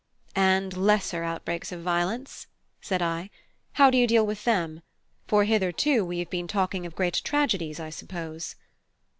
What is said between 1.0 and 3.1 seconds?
outbreaks of violence," said